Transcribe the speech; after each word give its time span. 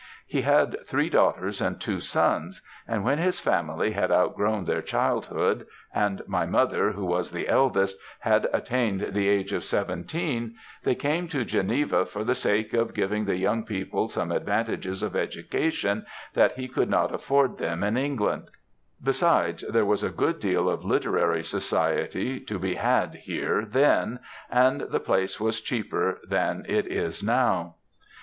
He 0.25 0.41
had 0.41 0.77
three 0.87 1.11
daughters 1.11 1.61
and 1.61 1.79
two 1.79 1.99
sons, 1.99 2.63
and 2.87 3.03
when 3.03 3.19
his 3.19 3.39
family 3.39 3.91
had 3.91 4.11
outgrown 4.11 4.65
their 4.65 4.81
childhood, 4.81 5.67
and 5.93 6.23
my 6.25 6.47
mother, 6.47 6.93
who 6.93 7.05
was 7.05 7.29
the 7.29 7.47
eldest, 7.47 7.99
had 8.21 8.47
attained 8.51 9.09
the 9.13 9.29
age 9.29 9.53
of 9.53 9.63
seventeen, 9.63 10.55
they 10.83 10.95
came 10.95 11.27
to 11.27 11.45
Geneva 11.45 12.03
for 12.07 12.23
the 12.23 12.33
sake 12.33 12.73
of 12.73 12.95
giving 12.95 13.25
the 13.25 13.35
young 13.37 13.63
people 13.63 14.07
some 14.09 14.31
advantages 14.31 15.03
of 15.03 15.15
education 15.15 16.03
that 16.33 16.53
he 16.53 16.67
could 16.67 16.89
not 16.89 17.13
afford 17.13 17.59
them 17.59 17.83
in 17.83 17.95
England; 17.95 18.49
besides 19.03 19.63
there 19.69 19.85
was 19.85 20.01
a 20.03 20.09
good 20.09 20.39
deal 20.39 20.67
of 20.67 20.83
literary 20.83 21.43
society 21.43 22.39
to 22.39 22.57
be 22.57 22.73
had 22.73 23.13
here 23.13 23.63
then, 23.65 24.17
and 24.49 24.81
the 24.89 24.99
place 24.99 25.39
was 25.39 25.61
cheaper 25.61 26.19
than 26.27 26.65
it 26.67 26.87
is 26.87 27.21
now. 27.21 27.75